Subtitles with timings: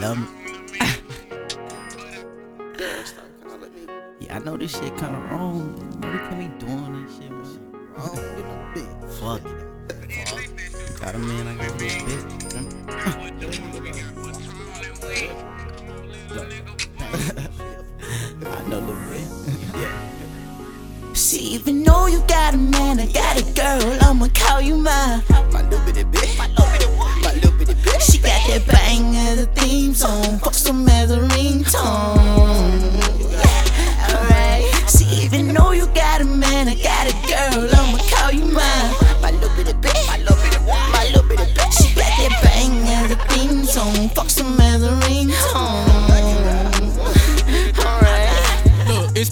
[0.00, 0.26] love me.
[4.20, 5.74] yeah, I know this shit kinda wrong.
[6.00, 7.44] But we can't be doing this shit, man.
[9.18, 11.00] Fuck it.
[11.00, 11.92] Got a man, I got a little bit.
[18.46, 19.28] I know the bit.
[21.16, 25.22] See, even though you got a man, I got a girl, I'ma call you mine.
[25.52, 26.17] My little bitty bitch.
[36.82, 38.92] Got a girl, I'ma call you mine.
[39.22, 40.06] My little bitty bitch.
[40.06, 40.92] My little bitty one.
[40.92, 41.72] My little bitty bitch.
[41.78, 44.57] She got that bang as a theme song, fuck some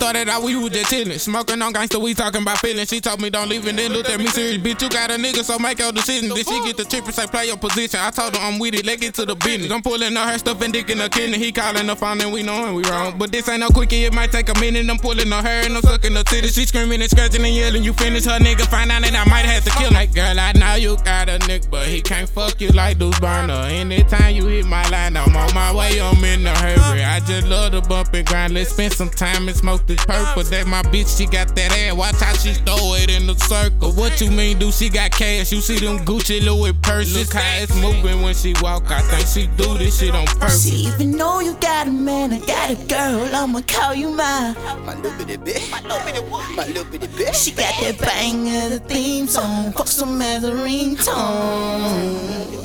[0.06, 2.88] started out we was just chillin', smoking on gangster, we talking about feelings.
[2.88, 4.80] She told me don't leave and then looked at me serious, bitch.
[4.80, 6.28] You got a nigga, so make your decision.
[6.28, 7.98] Then she get the trip and say play your position.
[7.98, 9.72] I told her I'm with it, let's get to the business.
[9.72, 11.38] I'm pulling on her stuff and dick in her kidney.
[11.38, 14.04] He calling the phone and we knowin' we wrong, but this ain't no quickie.
[14.04, 14.88] It might take a minute.
[14.88, 16.54] I'm pulling her and I'm sucking her titties.
[16.54, 17.82] She screaming and scratching and yelling.
[17.82, 19.90] You finish her nigga, find out that I might have to kill.
[19.90, 23.18] Like girl, I know you got a nigga, but he can't fuck you like Deuce
[23.18, 23.66] Burner.
[23.74, 26.00] Anytime you hit my line, I'm on my way.
[26.00, 27.02] I'm in a hurry.
[27.02, 28.54] I just love to bump and grind.
[28.54, 30.44] Let's spend some time and smoke this purple.
[30.44, 31.94] That my bitch, she got that ass.
[31.94, 33.92] Watch how she throw it in the circle.
[33.92, 35.52] What you mean, do she got cash?
[35.52, 37.32] You see them Gucci Louis purses.
[37.32, 38.90] How it's moving when she walk.
[38.90, 40.64] I think she do this shit on purpose.
[40.64, 44.54] She even know you got a man, I got a girl, I'ma call you mine.
[44.84, 45.70] My little bitty bitch.
[45.70, 46.56] My little bitty one.
[46.56, 47.44] My little bitty bitch.
[47.44, 52.55] She got that bang of the theme song, fuck some as a ringtone.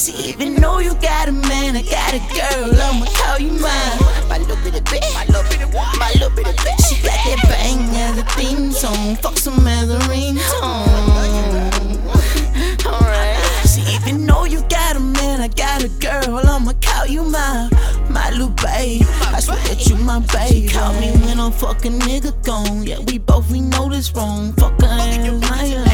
[0.00, 3.98] See, even though you got a man, I got a girl, I'ma call you mine.
[4.30, 5.12] My little bitty bitch.
[5.12, 5.98] My little bitty one.
[5.98, 6.88] My little bitty bitch.
[6.88, 10.40] She got that bang as a theme song, fuck some as a ringtone.
[12.86, 13.36] Alright.
[13.66, 17.68] See, even though you got a man, I got a girl, I'ma call you mine.
[18.08, 19.02] My little babe,
[19.36, 20.48] I swear that you my babe.
[20.48, 22.84] She Call me when I'm fucking nigga gone.
[22.84, 24.54] Yeah, we both we know this wrong.
[24.54, 25.89] Fuck her and my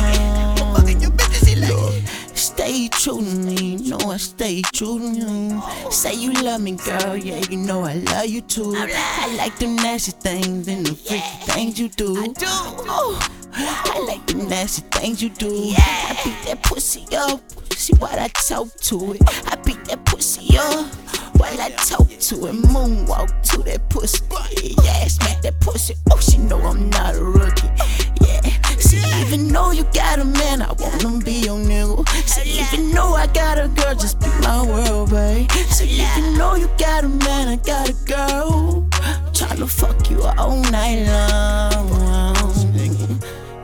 [4.26, 5.90] stay true to you.
[5.90, 8.74] Say you love me, girl, yeah, you know I love you too.
[8.76, 12.16] I like them nasty things and the freaky things you do.
[12.16, 12.46] I do.
[12.46, 15.72] Oh, I like them nasty things you do.
[15.76, 17.40] I beat that pussy up,
[17.72, 19.22] see what I talk to it.
[19.50, 20.86] I beat that pussy up.
[21.38, 24.24] While I talk to it, moonwalk to that pussy.
[33.26, 35.50] I got a girl, just be my world, babe.
[35.50, 38.86] See, even know you got a man, I got a girl.
[39.32, 41.88] Tryna fuck you all night long.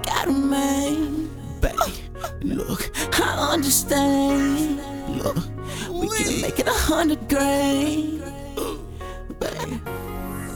[0.05, 1.31] Got a man,
[1.61, 1.79] babe.
[2.43, 2.91] Look,
[3.21, 4.81] I understand.
[5.23, 5.37] Look,
[5.93, 8.21] we can make it a hundred grand,
[9.39, 9.81] babe.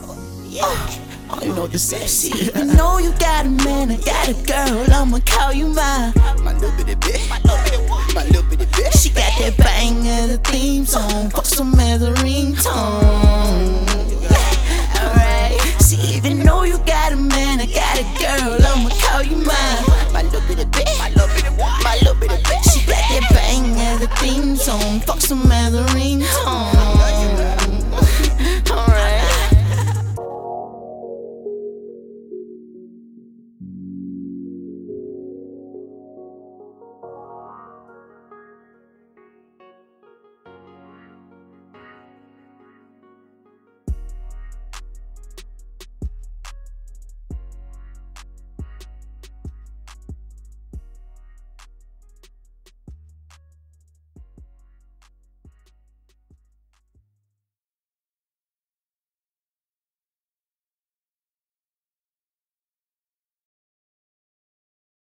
[0.03, 0.17] Oh,
[0.49, 1.06] yeah.
[1.29, 2.51] Oh, you know you're sexy.
[2.55, 6.13] I know you got a man, I got a girl, I'ma call you mine.
[6.41, 7.29] My little bitty bitch,
[8.15, 9.03] my little bitty bitch.
[9.03, 13.87] She got that bang of the theme song, fuck some as a ringtone.
[14.95, 19.37] Alright, See even know you got a man, I got a girl, I'ma call you
[19.37, 20.13] mine.
[20.13, 22.73] My little bitty bitch, my little bitty bitch, my little bitty bitch.
[22.73, 26.76] She got that bang of the theme song, custom as a ringtone.